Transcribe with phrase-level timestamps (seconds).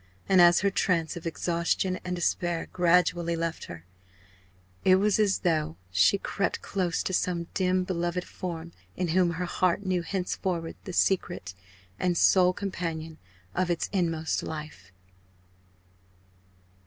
[0.27, 3.85] And as her trance of exhaustion and despair gradually left her,
[4.83, 9.45] it was as though she crept close to some dim beloved form in whom her
[9.45, 11.53] heart knew henceforward the secret
[11.99, 13.19] and sole companion
[13.53, 14.91] of its inmost life.